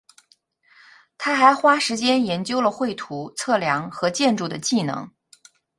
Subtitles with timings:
[1.19, 5.11] 他还花时间研究了绘图，测量和建筑的技能。